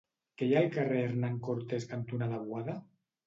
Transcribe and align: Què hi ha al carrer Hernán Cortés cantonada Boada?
Què 0.41 0.45
hi 0.45 0.55
ha 0.55 0.61
al 0.61 0.69
carrer 0.77 1.03
Hernán 1.09 1.37
Cortés 1.49 1.87
cantonada 1.91 2.43
Boada? 2.49 2.79